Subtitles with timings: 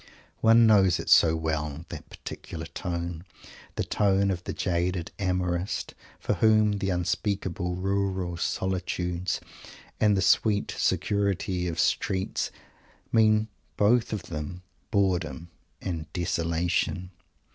[0.39, 3.23] One knows it so well, that particular tone;
[3.75, 9.39] the tone of the jaded amorist, for whom "the unspeakable rural solitudes"
[9.99, 12.49] and "the sweet security of streets"
[13.11, 15.49] mean, both of them, boredom
[15.83, 17.11] and desolation.